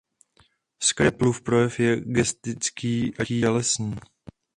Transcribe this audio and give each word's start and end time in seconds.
Skreplův 0.83 1.41
projev 1.41 1.79
je 1.79 2.01
gestický 2.01 3.13
a 3.19 3.25
tělesný. 3.25 3.95